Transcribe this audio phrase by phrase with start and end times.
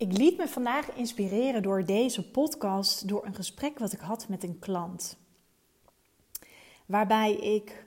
[0.00, 4.42] Ik liet me vandaag inspireren door deze podcast, door een gesprek wat ik had met
[4.42, 5.18] een klant.
[6.86, 7.84] Waarbij ik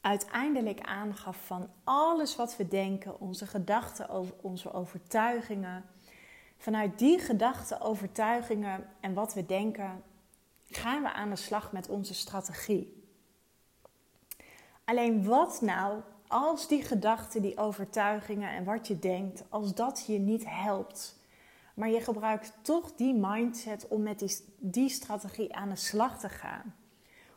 [0.00, 4.08] uiteindelijk aangaf van alles wat we denken, onze gedachten,
[4.42, 5.84] onze overtuigingen.
[6.56, 10.02] Vanuit die gedachten, overtuigingen en wat we denken,
[10.70, 13.06] gaan we aan de slag met onze strategie.
[14.84, 16.00] Alleen wat nou
[16.32, 21.16] als die gedachten, die overtuigingen en wat je denkt, als dat je niet helpt,
[21.74, 26.28] maar je gebruikt toch die mindset om met die, die strategie aan de slag te
[26.28, 26.74] gaan.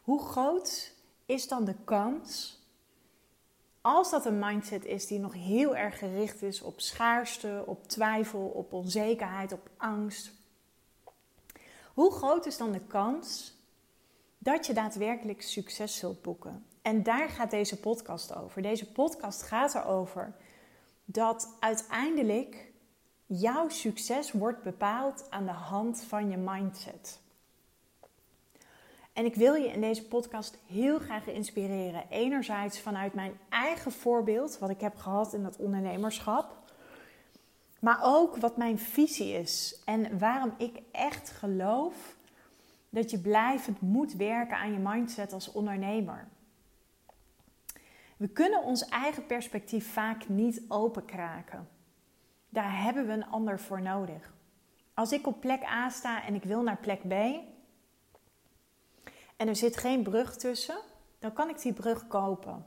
[0.03, 0.93] Hoe groot
[1.25, 2.59] is dan de kans,
[3.81, 8.47] als dat een mindset is die nog heel erg gericht is op schaarste, op twijfel,
[8.47, 10.31] op onzekerheid, op angst,
[11.93, 13.53] hoe groot is dan de kans
[14.37, 16.65] dat je daadwerkelijk succes zult boeken?
[16.85, 18.61] En daar gaat deze podcast over.
[18.61, 20.33] Deze podcast gaat erover
[21.05, 22.71] dat uiteindelijk
[23.25, 27.19] jouw succes wordt bepaald aan de hand van je mindset.
[29.13, 32.03] En ik wil je in deze podcast heel graag inspireren.
[32.09, 36.57] Enerzijds vanuit mijn eigen voorbeeld, wat ik heb gehad in dat ondernemerschap.
[37.79, 42.15] Maar ook wat mijn visie is en waarom ik echt geloof
[42.89, 46.27] dat je blijvend moet werken aan je mindset als ondernemer.
[48.17, 51.69] We kunnen ons eigen perspectief vaak niet openkraken.
[52.49, 54.33] Daar hebben we een ander voor nodig.
[54.93, 57.13] Als ik op plek A sta en ik wil naar plek B
[59.35, 60.77] en er zit geen brug tussen,
[61.19, 62.65] dan kan ik die brug kopen.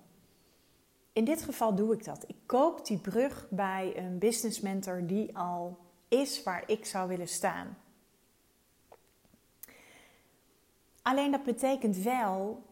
[1.12, 2.24] In dit geval doe ik dat.
[2.28, 7.28] Ik koop die brug bij een business mentor die al is waar ik zou willen
[7.28, 7.78] staan.
[11.02, 12.62] Alleen dat betekent wel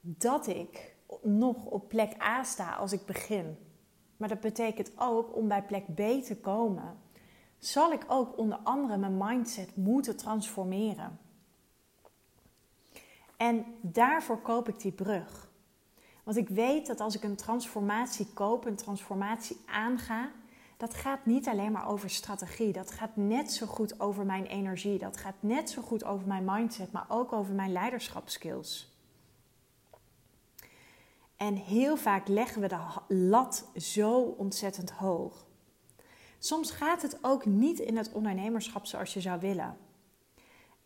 [0.00, 0.91] dat ik
[1.22, 3.56] nog op plek A sta als ik begin.
[4.16, 6.98] Maar dat betekent ook om bij plek B te komen,
[7.58, 11.18] zal ik ook onder andere mijn mindset moeten transformeren.
[13.36, 15.50] En daarvoor koop ik die brug.
[16.24, 20.30] Want ik weet dat als ik een transformatie koop, een transformatie aanga,
[20.76, 22.72] dat gaat niet alleen maar over strategie.
[22.72, 24.98] Dat gaat net zo goed over mijn energie.
[24.98, 28.91] Dat gaat net zo goed over mijn mindset, maar ook over mijn leiderschapskills.
[31.36, 35.46] En heel vaak leggen we de lat zo ontzettend hoog.
[36.38, 39.76] Soms gaat het ook niet in het ondernemerschap zoals je zou willen.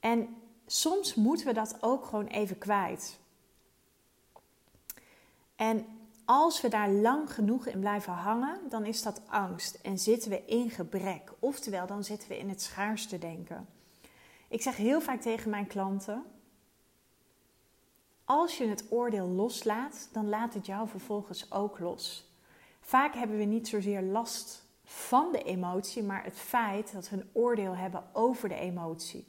[0.00, 0.36] En
[0.66, 3.18] soms moeten we dat ook gewoon even kwijt.
[5.56, 5.86] En
[6.24, 10.44] als we daar lang genoeg in blijven hangen, dan is dat angst en zitten we
[10.44, 11.32] in gebrek.
[11.38, 13.68] Oftewel, dan zitten we in het schaarste denken.
[14.48, 16.24] Ik zeg heel vaak tegen mijn klanten:
[18.26, 22.30] als je het oordeel loslaat, dan laat het jou vervolgens ook los.
[22.80, 27.30] Vaak hebben we niet zozeer last van de emotie, maar het feit dat we een
[27.32, 29.26] oordeel hebben over de emotie.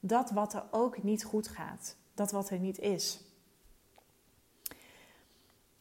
[0.00, 3.20] Dat wat er ook niet goed gaat, dat wat er niet is.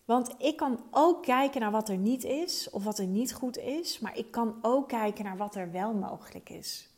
[0.05, 3.57] Want ik kan ook kijken naar wat er niet is of wat er niet goed
[3.57, 6.92] is, maar ik kan ook kijken naar wat er wel mogelijk is.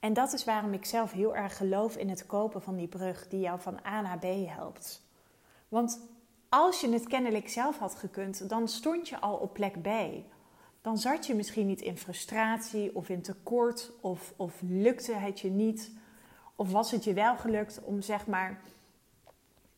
[0.00, 3.28] En dat is waarom ik zelf heel erg geloof in het kopen van die brug
[3.28, 5.02] die jou van A naar B helpt.
[5.68, 6.00] Want
[6.48, 9.88] als je het kennelijk zelf had gekund, dan stond je al op plek B.
[10.80, 15.50] Dan zat je misschien niet in frustratie of in tekort of, of lukte het je
[15.50, 15.90] niet.
[16.54, 18.60] Of was het je wel gelukt om zeg maar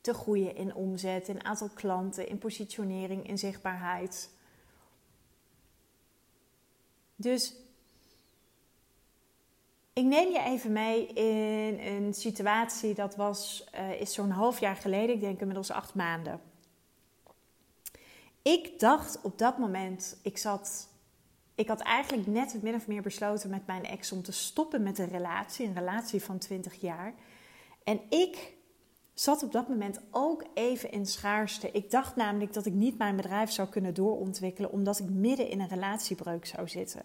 [0.00, 4.30] te groeien in omzet, in aantal klanten, in positionering, in zichtbaarheid.
[7.16, 7.54] Dus
[9.92, 14.76] ik neem je even mee in een situatie dat was, uh, is zo'n half jaar
[14.76, 16.40] geleden, ik denk inmiddels acht maanden.
[18.42, 20.88] Ik dacht op dat moment, ik zat,
[21.54, 24.98] ik had eigenlijk net min of meer besloten met mijn ex om te stoppen met
[24.98, 27.14] een relatie, een relatie van 20 jaar.
[27.84, 28.54] En ik
[29.14, 31.70] zat op dat moment ook even in schaarste.
[31.70, 35.60] Ik dacht namelijk dat ik niet mijn bedrijf zou kunnen doorontwikkelen omdat ik midden in
[35.60, 37.02] een relatiebreuk zou zitten.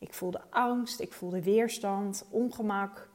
[0.00, 3.08] Ik voelde angst, ik voelde weerstand, ongemak.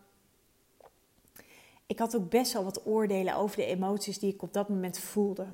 [1.86, 5.00] Ik had ook best wel wat oordelen over de emoties die ik op dat moment
[5.00, 5.48] voelde,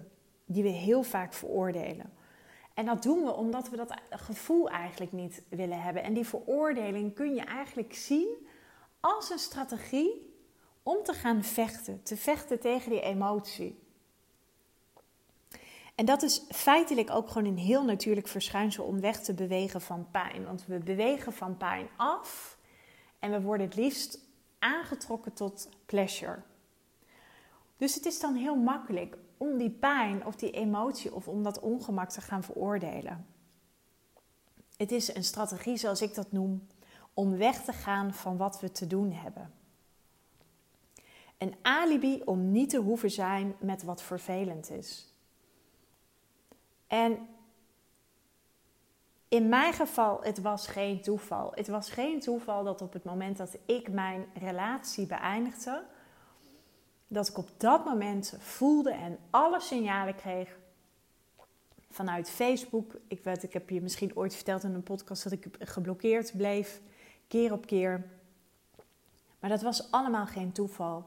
[0.46, 2.14] die we heel vaak veroordelen.
[2.74, 6.04] En dat doen we omdat we dat gevoel eigenlijk niet willen hebben.
[6.04, 8.48] En die veroordeling kun je eigenlijk zien
[9.00, 10.36] als een strategie
[10.84, 13.80] om te gaan vechten, te vechten tegen die emotie.
[16.02, 20.08] En dat is feitelijk ook gewoon een heel natuurlijk verschijnsel om weg te bewegen van
[20.12, 20.46] pijn.
[20.46, 22.58] Want we bewegen van pijn af
[23.20, 24.20] en we worden het liefst
[24.60, 26.42] aangetrokken tot pleasure.
[27.78, 31.60] Dus het is dan heel makkelijk om die pijn of die emotie of om dat
[31.60, 33.26] ongemak te gaan veroordelen.
[34.78, 36.68] Het is een strategie, zoals ik dat noem,
[37.14, 39.54] om weg te gaan van wat we te doen hebben.
[41.38, 45.11] Een alibi om niet te hoeven zijn met wat vervelend is.
[46.92, 47.28] En
[49.28, 51.52] in mijn geval, het was geen toeval.
[51.56, 55.84] Het was geen toeval dat op het moment dat ik mijn relatie beëindigde,
[57.08, 60.58] dat ik op dat moment voelde en alle signalen kreeg
[61.90, 62.96] vanuit Facebook.
[63.08, 66.82] Ik, weet, ik heb je misschien ooit verteld in een podcast dat ik geblokkeerd bleef,
[67.28, 68.10] keer op keer.
[69.40, 71.06] Maar dat was allemaal geen toeval.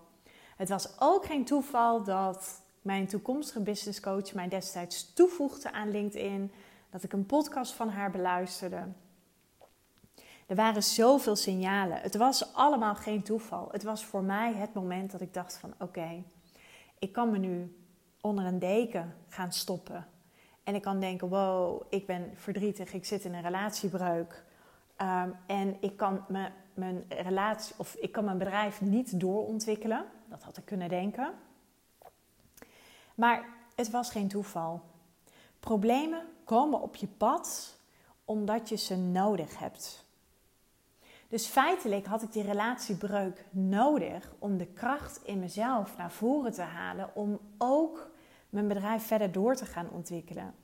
[0.56, 6.52] Het was ook geen toeval dat mijn toekomstige businesscoach mij destijds toevoegde aan LinkedIn.
[6.90, 8.82] Dat ik een podcast van haar beluisterde.
[10.46, 12.00] Er waren zoveel signalen.
[12.00, 13.68] Het was allemaal geen toeval.
[13.72, 16.22] Het was voor mij het moment dat ik dacht van oké,
[16.98, 17.76] ik kan me nu
[18.20, 20.06] onder een deken gaan stoppen.
[20.64, 24.44] En ik kan denken, wow, ik ben verdrietig, ik zit in een relatiebreuk.
[24.96, 30.04] Ehm, en ik kan me, mijn relatie of ik kan mijn bedrijf niet doorontwikkelen.
[30.28, 31.34] Dat had ik kunnen denken.
[33.14, 33.44] Maar
[33.74, 34.82] het was geen toeval.
[35.60, 37.78] Problemen komen op je pad
[38.24, 40.04] omdat je ze nodig hebt.
[41.28, 46.62] Dus feitelijk had ik die relatiebreuk nodig om de kracht in mezelf naar voren te
[46.62, 48.10] halen om ook
[48.48, 50.54] mijn bedrijf verder door te gaan ontwikkelen.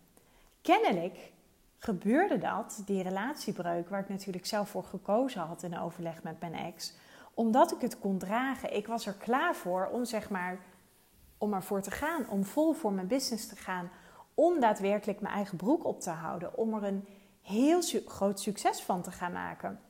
[0.63, 1.33] Kennelijk
[1.79, 6.55] gebeurde dat, die relatiebreuk, waar ik natuurlijk zelf voor gekozen had in overleg met mijn
[6.55, 6.95] ex,
[7.35, 8.77] omdat ik het kon dragen.
[8.77, 10.59] Ik was er klaar voor om zeg maar
[11.41, 13.91] om ervoor te gaan, om vol voor mijn business te gaan,
[14.35, 17.07] om daadwerkelijk mijn eigen broek op te houden, om er een
[17.43, 19.81] heel groot succes van te gaan maken.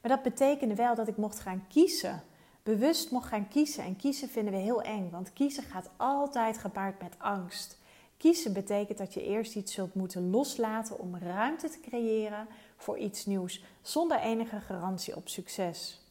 [0.00, 2.22] Maar dat betekende wel dat ik mocht gaan kiezen.
[2.62, 3.84] Bewust mocht gaan kiezen.
[3.84, 7.78] En kiezen vinden we heel eng, want kiezen gaat altijd gepaard met angst.
[8.16, 12.46] Kiezen betekent dat je eerst iets zult moeten loslaten om ruimte te creëren
[12.76, 16.01] voor iets nieuws, zonder enige garantie op succes.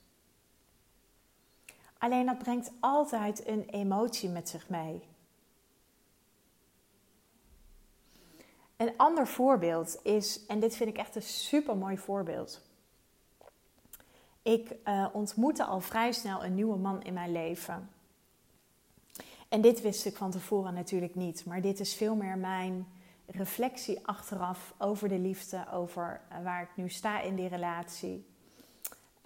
[2.01, 5.03] Alleen dat brengt altijd een emotie met zich mee.
[8.77, 12.61] Een ander voorbeeld is, en dit vind ik echt een super mooi voorbeeld.
[14.41, 17.89] Ik uh, ontmoette al vrij snel een nieuwe man in mijn leven.
[19.49, 22.87] En dit wist ik van tevoren natuurlijk niet, maar dit is veel meer mijn
[23.25, 28.30] reflectie achteraf over de liefde, over eh, waar ik nu sta in die relatie.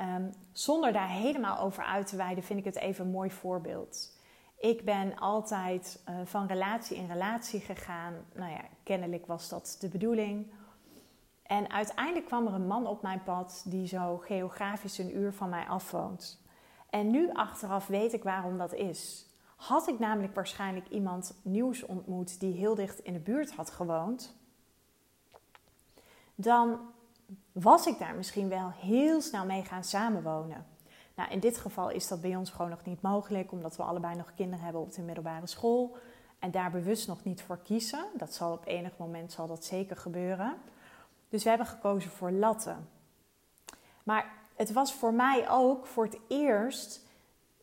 [0.01, 4.13] Um, zonder daar helemaal over uit te wijden, vind ik het even een mooi voorbeeld.
[4.57, 8.13] Ik ben altijd uh, van relatie in relatie gegaan.
[8.33, 10.51] Nou ja, kennelijk was dat de bedoeling.
[11.43, 15.49] En uiteindelijk kwam er een man op mijn pad die zo geografisch een uur van
[15.49, 16.41] mij afwoont.
[16.89, 19.29] En nu achteraf weet ik waarom dat is.
[19.55, 24.35] Had ik namelijk waarschijnlijk iemand nieuws ontmoet die heel dicht in de buurt had gewoond,
[26.35, 26.79] dan
[27.61, 30.65] was ik daar misschien wel heel snel mee gaan samenwonen.
[31.15, 34.15] Nou, in dit geval is dat bij ons gewoon nog niet mogelijk, omdat we allebei
[34.15, 35.97] nog kinderen hebben op de middelbare school
[36.39, 38.05] en daar bewust nog niet voor kiezen.
[38.13, 40.53] Dat zal op enig moment zal dat zeker gebeuren.
[41.29, 42.89] Dus we hebben gekozen voor latten.
[44.03, 47.05] Maar het was voor mij ook voor het eerst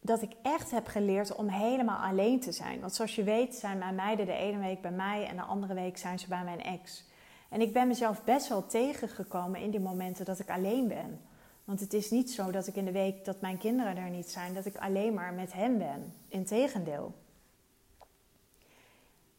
[0.01, 2.81] dat ik echt heb geleerd om helemaal alleen te zijn.
[2.81, 5.75] Want zoals je weet zijn mijn meiden de ene week bij mij en de andere
[5.75, 7.11] week zijn ze bij mijn ex.
[7.53, 11.21] En ik ben mezelf best wel tegengekomen in die momenten dat ik alleen ben.
[11.65, 14.31] Want het is niet zo dat ik in de week dat mijn kinderen er niet
[14.31, 16.15] zijn, dat ik alleen maar met hen ben.
[16.29, 17.15] Integendeel.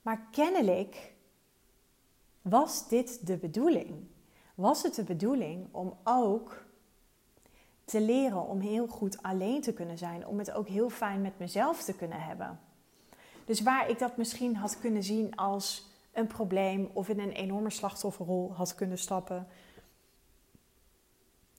[0.02, 1.14] Maar kennelijk
[2.42, 4.08] was dit de bedoeling.
[4.56, 6.66] Was het de bedoeling om ook
[7.86, 11.40] te leren om heel goed alleen te kunnen zijn, om het ook heel fijn met
[11.40, 12.60] mezelf te kunnen hebben.
[13.46, 17.70] Dus waar ik dat misschien had kunnen zien als een probleem of in een enorme
[17.70, 19.48] slachtofferrol had kunnen stappen,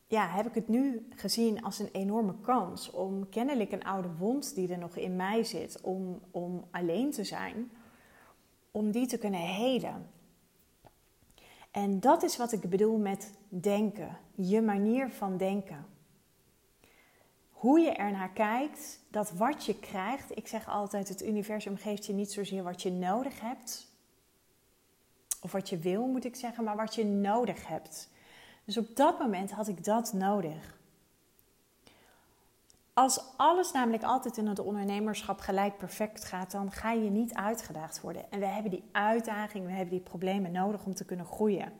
[0.06, 4.54] ja, heb ik het nu gezien als een enorme kans om kennelijk een oude wond
[4.54, 7.70] die er nog in mij zit, om, om alleen te zijn,
[8.70, 10.10] om die te kunnen helen.
[11.70, 15.86] En dat is wat ik bedoel met denken, je manier van denken
[17.64, 22.12] hoe je ernaar kijkt, dat wat je krijgt, ik zeg altijd, het universum geeft je
[22.12, 23.93] niet zozeer wat je nodig hebt,
[25.44, 28.10] of wat je wil moet ik zeggen, maar wat je nodig hebt.
[28.64, 30.78] Dus op dat moment had ik dat nodig.
[32.92, 38.00] Als alles namelijk altijd in het ondernemerschap gelijk perfect gaat, dan ga je niet uitgedaagd
[38.00, 38.30] worden.
[38.30, 41.72] En we hebben die uitdaging, we hebben die problemen nodig om te kunnen groeien.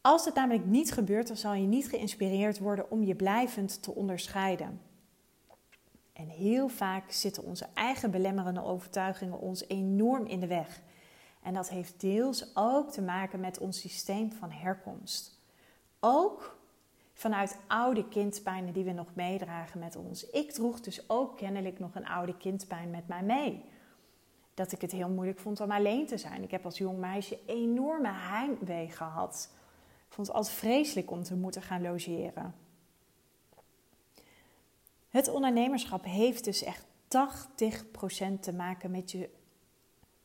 [0.00, 3.94] Als het namelijk niet gebeurt, dan zal je niet geïnspireerd worden om je blijvend te
[3.94, 4.80] onderscheiden.
[6.12, 10.80] En heel vaak zitten onze eigen belemmerende overtuigingen ons enorm in de weg.
[11.42, 15.38] En dat heeft deels ook te maken met ons systeem van herkomst.
[16.00, 16.58] Ook
[17.12, 20.30] vanuit oude kindpijnen die we nog meedragen met ons.
[20.30, 23.64] Ik droeg dus ook kennelijk nog een oude kindpijn met mij mee.
[24.54, 26.42] Dat ik het heel moeilijk vond om alleen te zijn.
[26.42, 29.50] Ik heb als jong meisje enorme heimwee gehad.
[30.08, 32.54] Ik vond het altijd vreselijk om te moeten gaan logeren.
[35.08, 39.30] Het ondernemerschap heeft dus echt 80% te maken met je,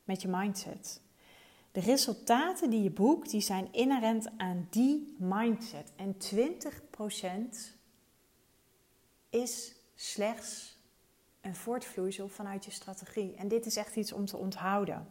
[0.04, 1.02] met je mindset.
[1.76, 5.92] De resultaten die je boekt, die zijn inherent aan die mindset.
[5.96, 6.20] En 20%
[9.30, 10.78] is slechts
[11.42, 13.36] een voortvloeisel vanuit je strategie.
[13.36, 15.08] En dit is echt iets om te onthouden.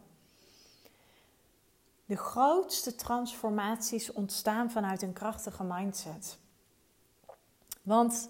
[2.05, 6.37] De grootste transformaties ontstaan vanuit een krachtige mindset.
[7.81, 8.29] Want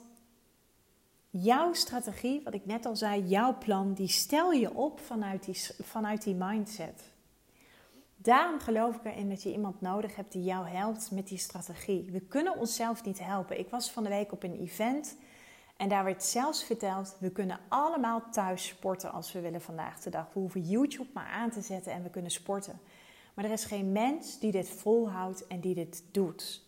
[1.30, 5.62] jouw strategie, wat ik net al zei, jouw plan, die stel je op vanuit die,
[5.84, 7.14] vanuit die mindset.
[8.26, 12.12] Daarom geloof ik erin dat je iemand nodig hebt die jou helpt met die strategie.
[12.12, 13.60] We kunnen onszelf niet helpen.
[13.60, 15.18] Ik was van de week op een event
[15.78, 20.10] en daar werd zelfs verteld: we kunnen allemaal thuis sporten als we willen vandaag de
[20.10, 20.34] dag.
[20.34, 22.80] We hoeven YouTube maar aan te zetten en we kunnen sporten.
[23.34, 26.64] Maar er is geen mens die dit volhoudt en die dit doet.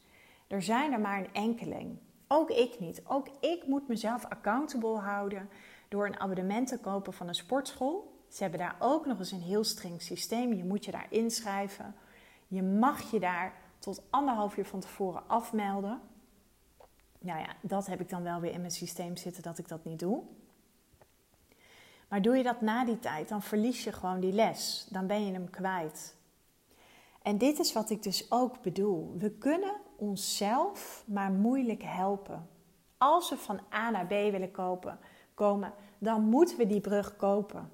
[0.47, 1.97] Er zijn er maar een enkeling.
[2.27, 3.01] Ook ik niet.
[3.07, 5.49] Ook ik moet mezelf accountable houden
[5.87, 9.41] door een abonnement te kopen van een sportschool ze hebben daar ook nog eens een
[9.41, 10.53] heel streng systeem.
[10.53, 11.95] Je moet je daar inschrijven.
[12.47, 16.01] Je mag je daar tot anderhalf uur van tevoren afmelden.
[17.19, 19.85] Nou ja, dat heb ik dan wel weer in mijn systeem zitten dat ik dat
[19.85, 20.23] niet doe.
[22.07, 24.87] Maar doe je dat na die tijd, dan verlies je gewoon die les.
[24.89, 26.15] Dan ben je hem kwijt.
[27.21, 29.15] En dit is wat ik dus ook bedoel.
[29.17, 32.49] We kunnen onszelf maar moeilijk helpen.
[32.97, 34.99] Als we van A naar B willen kopen,
[35.33, 37.71] komen, dan moeten we die brug kopen.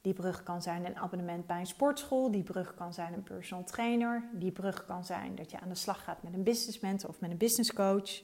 [0.00, 2.30] Die brug kan zijn een abonnement bij een sportschool.
[2.30, 4.28] Die brug kan zijn een personal trainer.
[4.32, 7.20] Die brug kan zijn dat je aan de slag gaat met een business mentor of
[7.20, 8.22] met een business coach.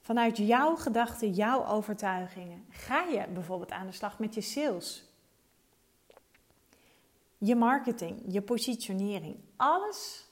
[0.00, 5.04] Vanuit jouw gedachten, jouw overtuigingen, ga je bijvoorbeeld aan de slag met je sales.
[7.38, 9.36] Je marketing, je positionering.
[9.56, 10.26] Alles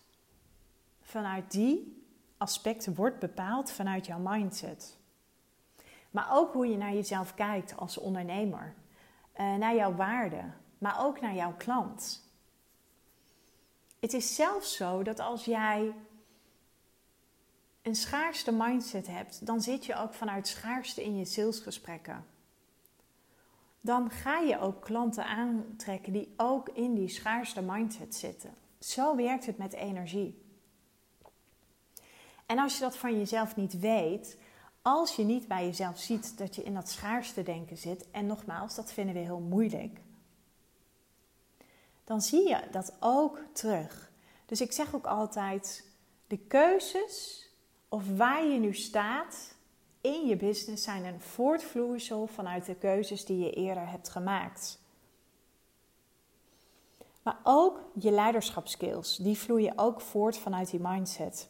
[1.01, 2.05] vanuit die
[2.37, 4.99] aspecten wordt bepaald vanuit jouw mindset.
[6.17, 8.75] Maar ook hoe je naar jezelf kijkt als ondernemer.
[9.41, 10.43] Uh, naar jouw waarde,
[10.79, 12.31] maar ook naar jouw klant.
[14.01, 15.95] Het is zelfs zo dat als jij
[17.83, 22.27] een schaarste mindset hebt, dan zit je ook vanuit schaarste in je salesgesprekken.
[23.81, 28.55] Dan ga je ook klanten aantrekken die ook in die schaarste mindset zitten.
[28.79, 30.43] Zo werkt het met energie.
[32.47, 34.39] En als je dat van jezelf niet weet,
[34.87, 38.75] als je niet bij jezelf ziet dat je in dat schaarste denken zit, en nogmaals,
[38.75, 40.01] dat vinden we heel moeilijk,
[42.05, 44.11] dan zie je dat ook terug.
[44.47, 45.91] Dus ik zeg ook altijd:
[46.27, 47.49] de keuzes
[47.89, 49.55] of waar je nu staat
[50.01, 54.79] in je business zijn een voortvloeisel vanuit de keuzes die je eerder hebt gemaakt.
[57.23, 61.49] Maar ook je leiderschapskills, die vloeien ook voort vanuit die mindset.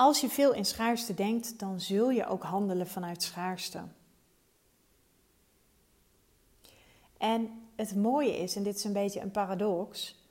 [0.00, 3.82] Als je veel in schaarste denkt, dan zul je ook handelen vanuit schaarste.
[7.16, 10.22] En het mooie is, en dit is een beetje een paradox,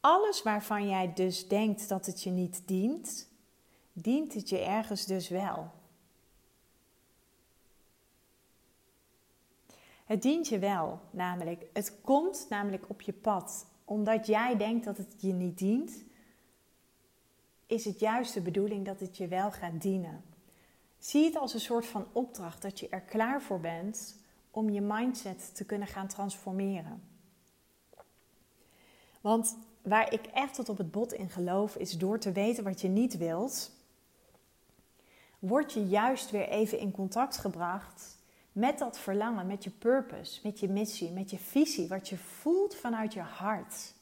[0.00, 3.28] alles waarvan jij dus denkt dat het je niet dient,
[3.92, 5.70] dient het je ergens dus wel.
[10.04, 11.66] Het dient je wel, namelijk.
[11.72, 13.66] Het komt namelijk op je pad.
[13.84, 16.04] Omdat jij denkt dat het je niet dient,
[17.66, 20.24] is het juist de bedoeling dat het je wel gaat dienen.
[20.98, 24.16] Zie het als een soort van opdracht dat je er klaar voor bent
[24.50, 27.02] om je mindset te kunnen gaan transformeren.
[29.20, 32.80] Want waar ik echt tot op het bot in geloof, is door te weten wat
[32.80, 33.70] je niet wilt,
[35.38, 38.18] word je juist weer even in contact gebracht
[38.52, 42.74] met dat verlangen, met je purpose, met je missie, met je visie, wat je voelt
[42.74, 43.94] vanuit je hart.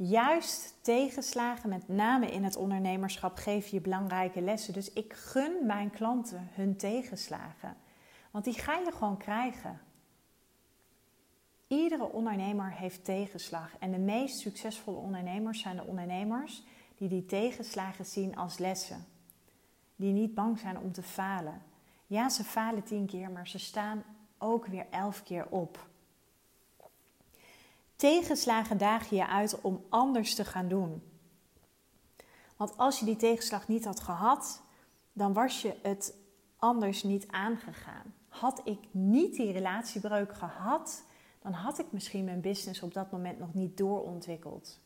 [0.00, 4.72] Juist tegenslagen, met name in het ondernemerschap, geef je belangrijke lessen.
[4.72, 7.76] Dus ik gun mijn klanten hun tegenslagen.
[8.30, 9.80] Want die ga je gewoon krijgen.
[11.66, 13.70] Iedere ondernemer heeft tegenslag.
[13.78, 16.62] En de meest succesvolle ondernemers zijn de ondernemers
[16.96, 19.06] die die tegenslagen zien als lessen.
[19.96, 21.62] Die niet bang zijn om te falen.
[22.06, 24.04] Ja, ze falen tien keer, maar ze staan
[24.38, 25.88] ook weer elf keer op.
[27.98, 31.02] Tegenslagen dagen je uit om anders te gaan doen.
[32.56, 34.62] Want als je die tegenslag niet had gehad,
[35.12, 36.14] dan was je het
[36.56, 38.14] anders niet aangegaan.
[38.28, 41.04] Had ik niet die relatiebreuk gehad,
[41.42, 44.80] dan had ik misschien mijn business op dat moment nog niet doorontwikkeld.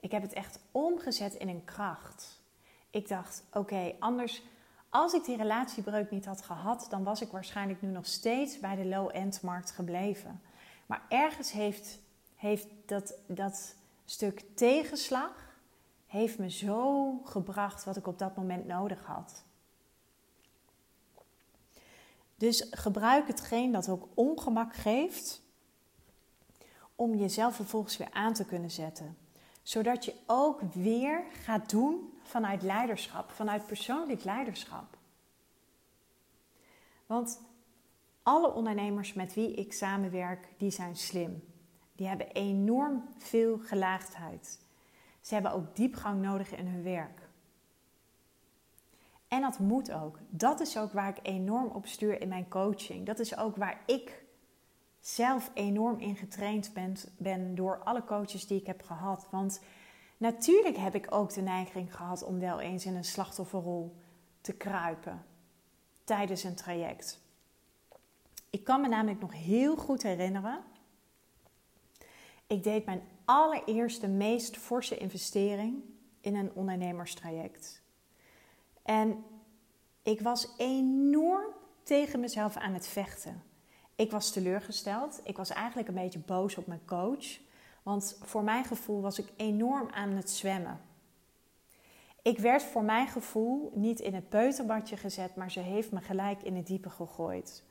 [0.00, 2.42] Ik heb het echt omgezet in een kracht.
[2.90, 4.42] Ik dacht, oké, anders,
[4.88, 8.76] als ik die relatiebreuk niet had gehad, dan was ik waarschijnlijk nu nog steeds bij
[8.76, 10.40] de low-end markt gebleven.
[10.86, 11.98] Maar ergens heeft,
[12.40, 15.58] heeft dat, dat stuk tegenslag
[16.06, 19.44] heeft me zo gebracht wat ik op dat moment nodig had.
[22.36, 25.42] Dus gebruik hetgeen dat ook ongemak geeft
[26.94, 29.16] om jezelf vervolgens weer aan te kunnen zetten.
[29.62, 34.96] Zodat je ook weer gaat doen vanuit leiderschap, vanuit persoonlijk leiderschap.
[37.06, 37.40] Want
[38.22, 41.49] alle ondernemers met wie ik samenwerk, die zijn slim.
[42.00, 44.58] Die hebben enorm veel gelaagdheid.
[45.20, 47.28] Ze hebben ook diepgang nodig in hun werk.
[49.28, 50.18] En dat moet ook.
[50.28, 53.06] Dat is ook waar ik enorm op stuur in mijn coaching.
[53.06, 54.24] Dat is ook waar ik
[55.00, 59.26] zelf enorm in getraind ben, ben door alle coaches die ik heb gehad.
[59.30, 59.60] Want
[60.16, 63.96] natuurlijk heb ik ook de neiging gehad om wel eens in een slachtofferrol
[64.40, 65.24] te kruipen
[66.04, 67.20] tijdens een traject.
[68.50, 70.70] Ik kan me namelijk nog heel goed herinneren.
[72.50, 75.82] Ik deed mijn allereerste, meest forse investering
[76.20, 77.82] in een ondernemerstraject.
[78.82, 79.24] En
[80.02, 81.52] ik was enorm
[81.82, 83.42] tegen mezelf aan het vechten.
[83.94, 85.20] Ik was teleurgesteld.
[85.24, 87.38] Ik was eigenlijk een beetje boos op mijn coach.
[87.82, 90.80] Want voor mijn gevoel was ik enorm aan het zwemmen.
[92.22, 96.42] Ik werd voor mijn gevoel niet in het peuterbadje gezet, maar ze heeft me gelijk
[96.42, 97.64] in het diepe gegooid.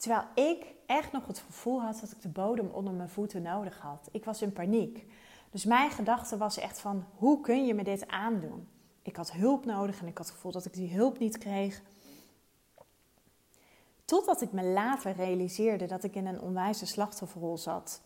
[0.00, 3.78] Terwijl ik echt nog het gevoel had dat ik de bodem onder mijn voeten nodig
[3.78, 4.08] had.
[4.12, 5.06] Ik was in paniek.
[5.50, 8.68] Dus mijn gedachte was echt van, hoe kun je me dit aandoen?
[9.02, 11.82] Ik had hulp nodig en ik had het gevoel dat ik die hulp niet kreeg.
[14.04, 18.00] Totdat ik me later realiseerde dat ik in een onwijze slachtofferrol zat.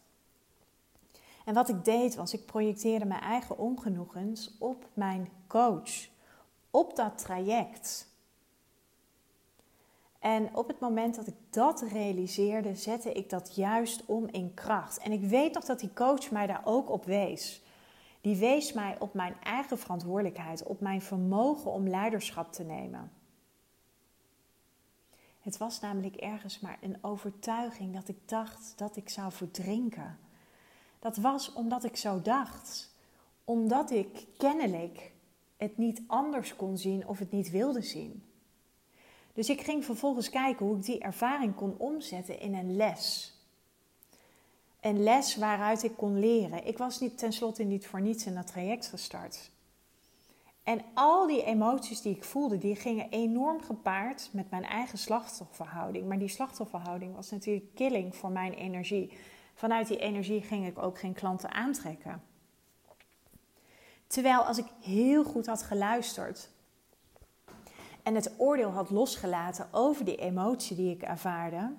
[1.44, 6.08] En wat ik deed was, ik projecteerde mijn eigen ongenoegens op mijn coach,
[6.70, 8.12] op dat traject.
[10.24, 14.98] En op het moment dat ik dat realiseerde, zette ik dat juist om in kracht.
[14.98, 17.62] En ik weet nog dat die coach mij daar ook op wees.
[18.20, 23.12] Die wees mij op mijn eigen verantwoordelijkheid, op mijn vermogen om leiderschap te nemen.
[25.40, 30.18] Het was namelijk ergens maar een overtuiging dat ik dacht dat ik zou verdrinken.
[30.98, 32.94] Dat was omdat ik zo dacht.
[33.44, 35.12] Omdat ik kennelijk
[35.56, 38.22] het niet anders kon zien of het niet wilde zien.
[39.34, 43.32] Dus ik ging vervolgens kijken hoe ik die ervaring kon omzetten in een les.
[44.80, 46.66] Een les waaruit ik kon leren.
[46.66, 49.50] Ik was niet, tenslotte niet voor niets in dat traject gestart.
[50.62, 56.08] En al die emoties die ik voelde, die gingen enorm gepaard met mijn eigen slachtofferhouding.
[56.08, 59.12] Maar die slachtofferhouding was natuurlijk killing voor mijn energie.
[59.54, 62.22] Vanuit die energie ging ik ook geen klanten aantrekken.
[64.06, 66.50] Terwijl als ik heel goed had geluisterd
[68.04, 71.74] en het oordeel had losgelaten over die emotie die ik ervaarde,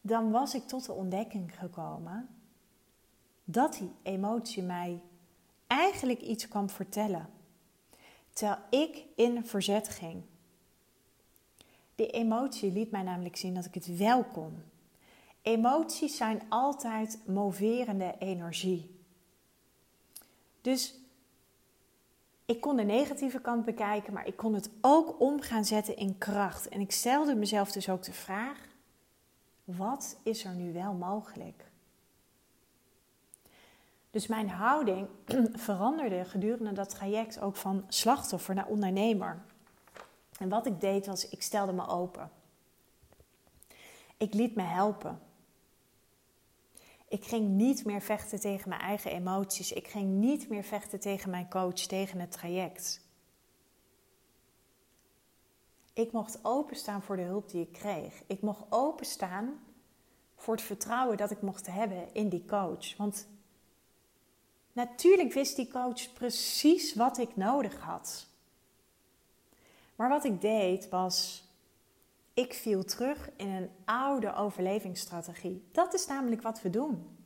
[0.00, 2.28] dan was ik tot de ontdekking gekomen
[3.44, 5.00] dat die emotie mij
[5.66, 7.28] eigenlijk iets kwam vertellen.
[8.32, 10.22] Terwijl ik in verzet ging.
[11.94, 14.62] Die emotie liet mij namelijk zien dat ik het wel kon.
[15.42, 18.98] Emoties zijn altijd moverende energie.
[20.60, 20.99] Dus
[22.50, 26.18] ik kon de negatieve kant bekijken, maar ik kon het ook om gaan zetten in
[26.18, 26.68] kracht.
[26.68, 28.58] En ik stelde mezelf dus ook de vraag:
[29.64, 31.64] wat is er nu wel mogelijk?
[34.10, 35.08] Dus mijn houding
[35.52, 39.42] veranderde gedurende dat traject ook van slachtoffer naar ondernemer.
[40.38, 42.30] En wat ik deed was, ik stelde me open.
[44.16, 45.20] Ik liet me helpen.
[47.10, 49.72] Ik ging niet meer vechten tegen mijn eigen emoties.
[49.72, 53.00] Ik ging niet meer vechten tegen mijn coach, tegen het traject.
[55.92, 58.22] Ik mocht openstaan voor de hulp die ik kreeg.
[58.26, 59.60] Ik mocht openstaan
[60.36, 62.96] voor het vertrouwen dat ik mocht hebben in die coach.
[62.96, 63.28] Want
[64.72, 68.26] natuurlijk wist die coach precies wat ik nodig had.
[69.96, 71.48] Maar wat ik deed was
[72.40, 75.68] ik viel terug in een oude overlevingsstrategie.
[75.72, 77.18] Dat is namelijk wat we doen.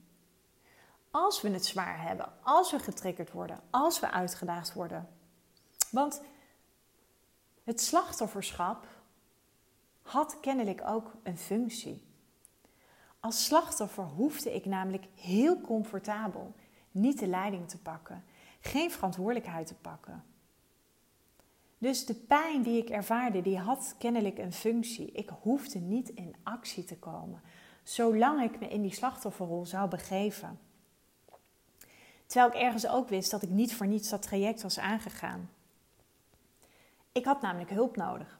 [1.11, 5.09] Als we het zwaar hebben, als we getriggerd worden, als we uitgedaagd worden.
[5.91, 6.23] Want
[7.65, 8.87] het slachtofferschap
[10.03, 12.03] had kennelijk ook een functie.
[13.21, 16.55] Als slachtoffer hoefde ik namelijk heel comfortabel
[16.91, 18.25] niet de leiding te pakken,
[18.61, 20.25] geen verantwoordelijkheid te pakken.
[21.79, 25.13] Dus de pijn die ik ervaarde, die had kennelijk een functie.
[25.13, 27.43] Ik hoefde niet in actie te komen,
[27.83, 30.59] zolang ik me in die slachtofferrol zou begeven.
[32.27, 35.51] Terwijl ik ergens ook wist dat ik niet voor niets dat traject was aangegaan.
[37.13, 38.39] Ik had namelijk hulp nodig.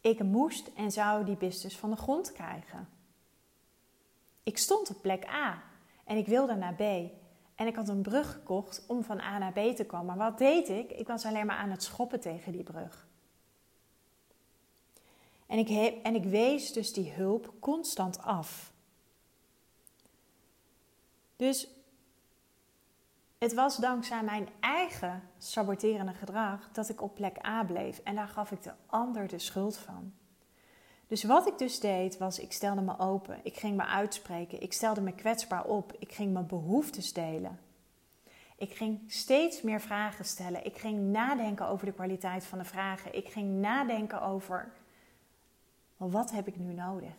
[0.00, 2.88] Ik moest en zou die business van de grond krijgen.
[4.42, 5.62] Ik stond op plek A
[6.04, 7.10] en ik wilde naar B.
[7.60, 10.06] En ik had een brug gekocht om van A naar B te komen.
[10.06, 10.90] Maar wat deed ik?
[10.90, 13.06] Ik was alleen maar aan het schoppen tegen die brug.
[15.46, 15.68] En ik,
[16.02, 18.72] en ik wees dus die hulp constant af.
[21.36, 21.68] Dus
[23.38, 27.98] het was dankzij mijn eigen saboterende gedrag dat ik op plek A bleef.
[27.98, 30.12] En daar gaf ik de ander de schuld van.
[31.10, 33.40] Dus wat ik dus deed, was ik stelde me open.
[33.42, 34.62] Ik ging me uitspreken.
[34.62, 35.92] Ik stelde me kwetsbaar op.
[35.98, 37.58] Ik ging mijn behoeftes delen.
[38.56, 40.64] Ik ging steeds meer vragen stellen.
[40.64, 43.16] Ik ging nadenken over de kwaliteit van de vragen.
[43.16, 44.72] Ik ging nadenken over
[45.96, 47.14] wat heb ik nu nodig?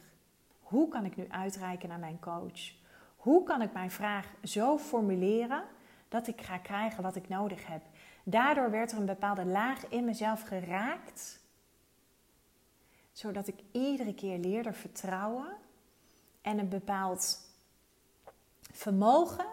[0.62, 2.72] Hoe kan ik nu uitreiken naar mijn coach?
[3.16, 5.64] Hoe kan ik mijn vraag zo formuleren
[6.10, 7.82] dat ik ga krijgen wat ik nodig heb?
[8.24, 11.41] Daardoor werd er een bepaalde laag in mezelf geraakt
[13.22, 15.58] zodat ik iedere keer leerde vertrouwen
[16.42, 17.40] en een bepaald
[18.72, 19.46] vermogen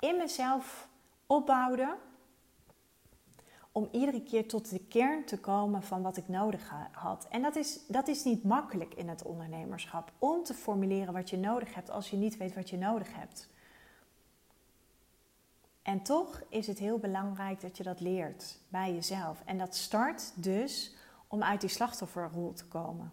[0.00, 0.88] in mezelf
[1.26, 1.96] opbouwde
[3.72, 7.26] om iedere keer tot de kern te komen van wat ik nodig had.
[7.30, 11.36] En dat is, dat is niet makkelijk in het ondernemerschap, om te formuleren wat je
[11.36, 13.48] nodig hebt als je niet weet wat je nodig hebt.
[15.82, 19.42] En toch is het heel belangrijk dat je dat leert bij jezelf.
[19.44, 20.94] En dat start dus
[21.28, 23.12] om uit die slachtofferrol te komen.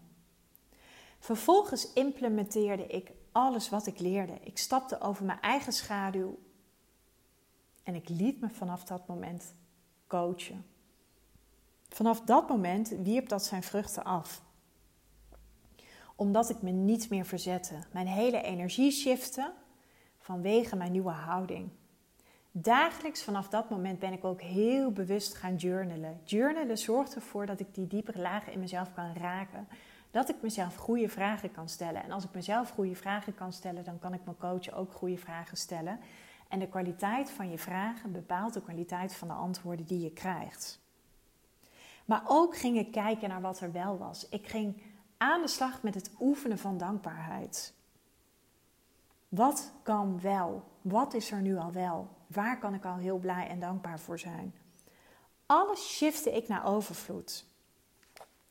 [1.18, 4.38] Vervolgens implementeerde ik alles wat ik leerde.
[4.40, 6.38] Ik stapte over mijn eigen schaduw
[7.82, 9.54] en ik liet me vanaf dat moment
[10.06, 10.66] coachen.
[11.88, 14.42] Vanaf dat moment wierp dat zijn vruchten af.
[16.16, 17.78] Omdat ik me niet meer verzette.
[17.92, 19.52] Mijn hele energie shifte
[20.18, 21.70] vanwege mijn nieuwe houding.
[22.54, 26.20] Dagelijks vanaf dat moment ben ik ook heel bewust gaan journalen.
[26.24, 29.68] Journalen zorgt ervoor dat ik die diepere lagen in mezelf kan raken.
[30.10, 32.02] Dat ik mezelf goede vragen kan stellen.
[32.02, 35.16] En als ik mezelf goede vragen kan stellen, dan kan ik mijn coach ook goede
[35.16, 36.00] vragen stellen.
[36.48, 40.80] En de kwaliteit van je vragen bepaalt de kwaliteit van de antwoorden die je krijgt.
[42.04, 44.28] Maar ook ging ik kijken naar wat er wel was.
[44.28, 44.82] Ik ging
[45.16, 47.74] aan de slag met het oefenen van dankbaarheid.
[49.28, 50.62] Wat kan wel?
[50.80, 52.08] Wat is er nu al wel?
[52.32, 54.54] Waar kan ik al heel blij en dankbaar voor zijn?
[55.46, 57.44] Alles shifte ik naar overvloed.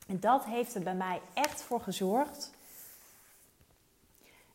[0.08, 2.52] En dat heeft er bij mij echt voor gezorgd.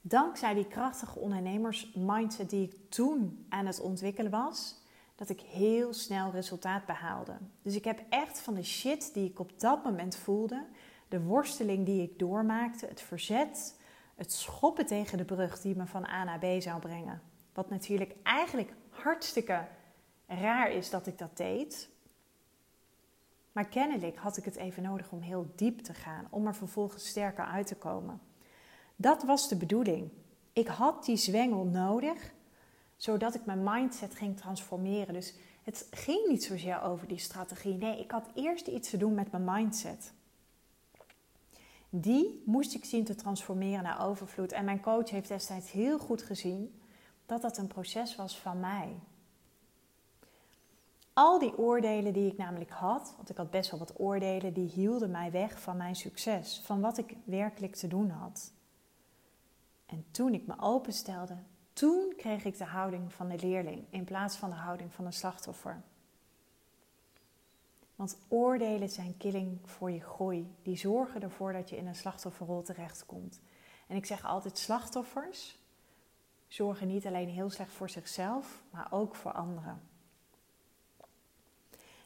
[0.01, 4.81] Dankzij die krachtige ondernemersmindset die ik toen aan het ontwikkelen was,
[5.15, 7.37] dat ik heel snel resultaat behaalde.
[7.63, 10.65] Dus ik heb echt van de shit die ik op dat moment voelde,
[11.09, 13.77] de worsteling die ik doormaakte, het verzet,
[14.15, 17.23] het schoppen tegen de brug die me van A naar B zou brengen.
[17.53, 19.67] Wat natuurlijk eigenlijk hartstikke
[20.27, 21.89] raar is dat ik dat deed.
[23.53, 27.09] Maar kennelijk had ik het even nodig om heel diep te gaan, om er vervolgens
[27.09, 28.21] sterker uit te komen.
[28.97, 30.11] Dat was de bedoeling.
[30.53, 32.33] Ik had die zwengel nodig,
[32.97, 35.15] zodat ik mijn mindset ging transformeren.
[35.15, 37.75] Dus het ging niet zozeer over die strategie.
[37.75, 40.13] Nee, ik had eerst iets te doen met mijn mindset.
[41.91, 44.53] Die moest ik zien te transformeren naar overvloed.
[44.53, 46.81] En mijn coach heeft destijds heel goed gezien
[47.27, 48.99] dat dat een proces was van mij.
[51.13, 54.69] Al die oordelen die ik namelijk had, want ik had best wel wat oordelen, die
[54.69, 58.53] hielden mij weg van mijn succes, van wat ik werkelijk te doen had.
[59.87, 61.37] En toen ik me openstelde,
[61.73, 65.13] toen kreeg ik de houding van de leerling in plaats van de houding van de
[65.13, 65.83] slachtoffer.
[67.97, 70.55] Want oordelen zijn killing voor je groei.
[70.63, 73.41] Die zorgen ervoor dat je in een slachtofferrol terechtkomt.
[73.87, 75.59] En ik zeg altijd: slachtoffers
[76.49, 79.83] zorgen niet alleen heel slecht voor zichzelf, maar ook voor anderen.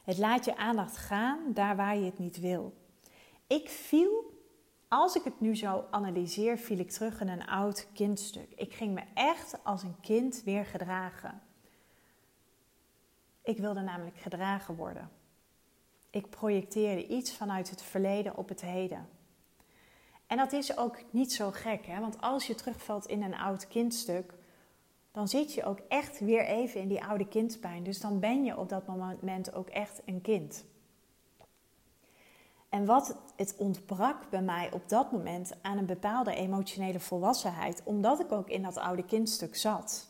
[0.03, 2.73] Het laat je aandacht gaan daar waar je het niet wil.
[3.47, 4.39] Ik viel,
[4.87, 8.51] als ik het nu zo analyseer, viel ik terug in een oud kindstuk.
[8.55, 11.41] Ik ging me echt als een kind weer gedragen.
[13.43, 15.11] Ik wilde namelijk gedragen worden.
[16.09, 19.09] Ik projecteerde iets vanuit het verleden op het heden.
[20.31, 21.99] En dat is ook niet zo gek, hè?
[21.99, 24.33] want als je terugvalt in een oud kindstuk,
[25.11, 27.83] dan zit je ook echt weer even in die oude kindpijn.
[27.83, 30.65] Dus dan ben je op dat moment ook echt een kind.
[32.69, 38.19] En wat het ontbrak bij mij op dat moment aan een bepaalde emotionele volwassenheid, omdat
[38.19, 40.09] ik ook in dat oude kindstuk zat.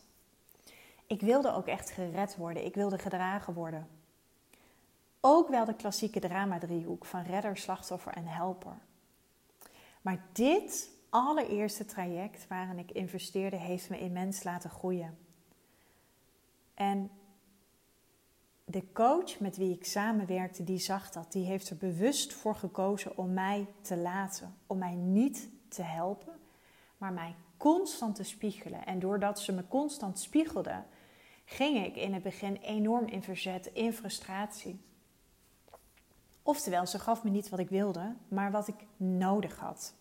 [1.06, 3.88] Ik wilde ook echt gered worden, ik wilde gedragen worden.
[5.20, 8.76] Ook wel de klassieke drama-driehoek van redder, slachtoffer en helper.
[10.02, 15.18] Maar dit allereerste traject waarin ik investeerde, heeft me immens laten groeien.
[16.74, 17.10] En
[18.64, 21.32] de coach met wie ik samenwerkte, die zag dat.
[21.32, 24.54] Die heeft er bewust voor gekozen om mij te laten.
[24.66, 26.32] Om mij niet te helpen,
[26.98, 28.86] maar mij constant te spiegelen.
[28.86, 30.82] En doordat ze me constant spiegelde,
[31.44, 34.80] ging ik in het begin enorm in verzet, in frustratie.
[36.42, 39.94] Oftewel, ze gaf me niet wat ik wilde, maar wat ik nodig had.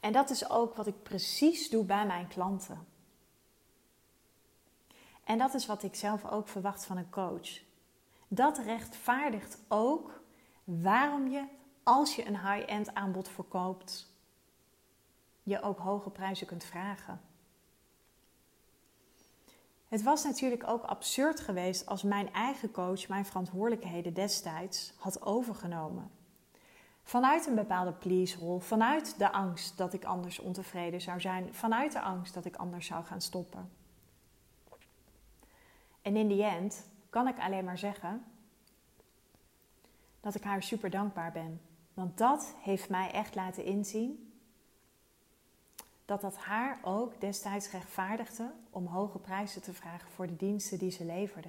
[0.00, 2.86] En dat is ook wat ik precies doe bij mijn klanten.
[5.24, 7.60] En dat is wat ik zelf ook verwacht van een coach.
[8.28, 10.20] Dat rechtvaardigt ook
[10.64, 11.44] waarom je,
[11.82, 14.12] als je een high-end aanbod verkoopt,
[15.42, 17.20] je ook hoge prijzen kunt vragen.
[19.88, 26.10] Het was natuurlijk ook absurd geweest als mijn eigen coach mijn verantwoordelijkheden destijds had overgenomen.
[27.02, 32.00] Vanuit een bepaalde please-rol, vanuit de angst dat ik anders ontevreden zou zijn, vanuit de
[32.00, 33.70] angst dat ik anders zou gaan stoppen.
[36.02, 38.24] En in die end kan ik alleen maar zeggen
[40.20, 41.60] dat ik haar super dankbaar ben.
[41.94, 44.27] Want dat heeft mij echt laten inzien
[46.08, 50.90] dat dat haar ook destijds rechtvaardigde om hoge prijzen te vragen voor de diensten die
[50.90, 51.48] ze leverde.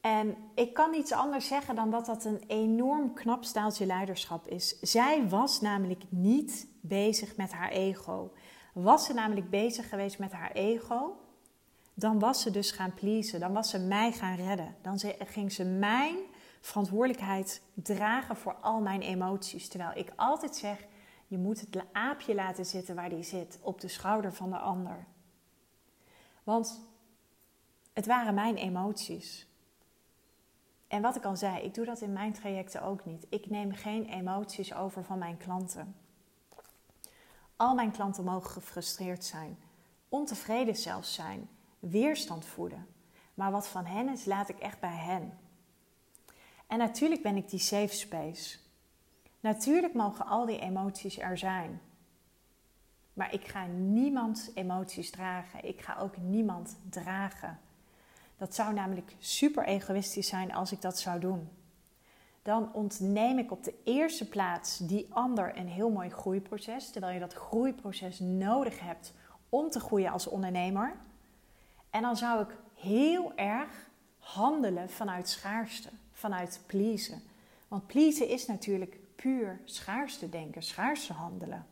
[0.00, 4.80] En ik kan niets anders zeggen dan dat dat een enorm knap staaltje leiderschap is.
[4.80, 8.32] Zij was namelijk niet bezig met haar ego.
[8.72, 11.16] Was ze namelijk bezig geweest met haar ego,
[11.94, 13.40] dan was ze dus gaan pleasen.
[13.40, 14.76] Dan was ze mij gaan redden.
[14.82, 16.16] Dan ging ze mijn
[16.60, 19.68] verantwoordelijkheid dragen voor al mijn emoties.
[19.68, 20.86] Terwijl ik altijd zeg:
[21.26, 25.06] je moet het aapje laten zitten waar die zit, op de schouder van de ander.
[26.44, 26.80] Want
[27.92, 29.48] het waren mijn emoties.
[30.88, 33.26] En wat ik al zei, ik doe dat in mijn trajecten ook niet.
[33.28, 35.94] Ik neem geen emoties over van mijn klanten.
[37.56, 39.58] Al mijn klanten mogen gefrustreerd zijn,
[40.08, 42.86] ontevreden zelfs zijn, weerstand voeden.
[43.34, 45.38] Maar wat van hen is, laat ik echt bij hen.
[46.70, 48.58] En natuurlijk ben ik die safe space.
[49.40, 51.80] Natuurlijk mogen al die emoties er zijn.
[53.12, 55.64] Maar ik ga niemands emoties dragen.
[55.64, 57.58] Ik ga ook niemand dragen.
[58.36, 61.48] Dat zou namelijk super egoïstisch zijn als ik dat zou doen.
[62.42, 67.20] Dan ontneem ik op de eerste plaats die ander een heel mooi groeiproces, terwijl je
[67.20, 69.14] dat groeiproces nodig hebt
[69.48, 70.96] om te groeien als ondernemer.
[71.90, 77.22] En dan zou ik heel erg handelen vanuit schaarste vanuit pleasen.
[77.68, 81.66] Want pleasen is natuurlijk puur schaarste denken, schaarste handelen.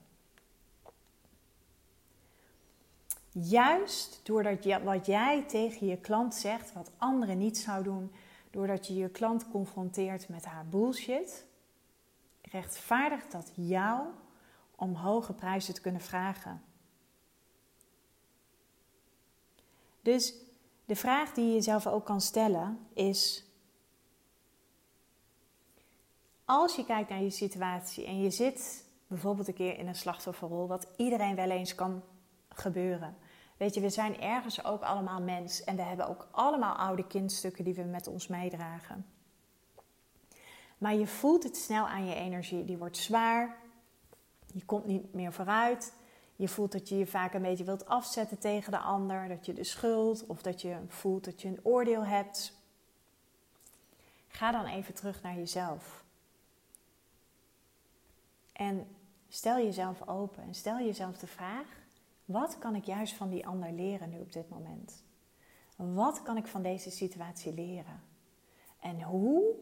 [3.33, 8.13] Juist doordat wat jij tegen je klant zegt, wat anderen niet zouden doen,
[8.51, 11.45] doordat je je klant confronteert met haar bullshit,
[12.43, 14.07] rechtvaardigt dat jou
[14.77, 16.63] om hoge prijzen te kunnen vragen.
[20.03, 20.35] Dus
[20.85, 23.48] de vraag die je jezelf ook kan stellen is:
[26.49, 30.67] als je kijkt naar je situatie en je zit bijvoorbeeld een keer in een slachtofferrol,
[30.67, 32.03] wat iedereen wel eens kan
[32.49, 33.17] gebeuren.
[33.57, 37.65] Weet je, we zijn ergens ook allemaal mens en we hebben ook allemaal oude kindstukken
[37.65, 39.07] die we met ons meedragen.
[40.79, 42.65] Maar je voelt het snel aan je energie.
[42.65, 43.57] Die wordt zwaar,
[44.53, 45.93] je komt niet meer vooruit.
[46.37, 49.53] Je voelt dat je je vaak een beetje wilt afzetten tegen de ander, dat je
[49.53, 52.53] de schuld of dat je voelt dat je een oordeel hebt.
[54.29, 56.07] Ga dan even terug naar jezelf.
[58.59, 58.87] En
[59.29, 61.67] stel jezelf open en stel jezelf de vraag:
[62.25, 65.05] wat kan ik juist van die ander leren nu op dit moment?
[65.77, 68.03] Wat kan ik van deze situatie leren?
[68.81, 69.55] En hoe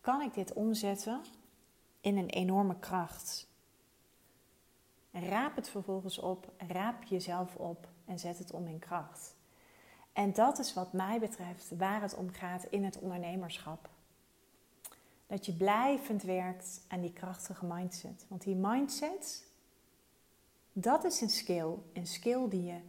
[0.00, 1.20] kan ik dit omzetten
[2.00, 3.48] in een enorme kracht?
[5.10, 9.36] Raap het vervolgens op, raap jezelf op en zet het om in kracht.
[10.12, 13.88] En dat is wat mij betreft waar het om gaat in het ondernemerschap.
[15.34, 18.26] Dat je blijvend werkt aan die krachtige mindset.
[18.28, 19.46] Want die mindset,
[20.72, 21.74] dat is een skill.
[21.92, 22.80] Een skill die, je,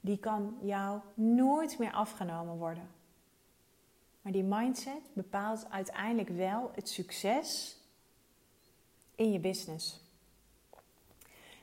[0.00, 2.90] die kan jou nooit meer afgenomen worden.
[4.22, 7.76] Maar die mindset bepaalt uiteindelijk wel het succes
[9.14, 10.00] in je business.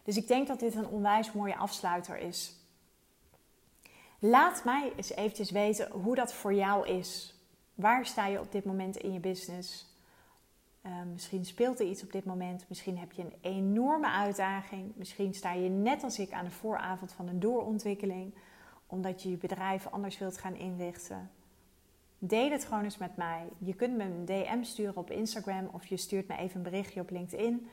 [0.03, 2.55] Dus ik denk dat dit een onwijs mooie afsluiter is.
[4.19, 7.35] Laat mij eens eventjes weten hoe dat voor jou is.
[7.75, 9.93] Waar sta je op dit moment in je business?
[10.85, 12.65] Ehm, misschien speelt er iets op dit moment.
[12.67, 14.91] Misschien heb je een enorme uitdaging.
[14.95, 18.33] Misschien sta je net als ik aan de vooravond van een doorontwikkeling.
[18.87, 21.31] Omdat je je bedrijf anders wilt gaan inrichten.
[22.19, 23.47] Deel het gewoon eens met mij.
[23.57, 27.01] Je kunt me een DM sturen op Instagram of je stuurt me even een berichtje
[27.01, 27.69] op LinkedIn.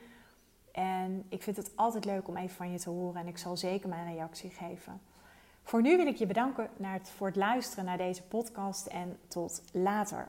[0.71, 3.57] En ik vind het altijd leuk om even van je te horen en ik zal
[3.57, 5.01] zeker mijn reactie geven.
[5.63, 6.69] Voor nu wil ik je bedanken
[7.01, 10.27] voor het luisteren naar deze podcast en tot later.